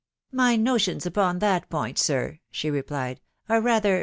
"My 0.31 0.55
notions 0.55 1.05
upon 1.05 1.37
that 1.37 1.69
point, 1.69 1.99
sir," 1.99 2.39
she 2.49 2.71
replied, 2.71 3.21
i€ 3.47 3.53
are 3.53 3.61
rather 3.61 3.99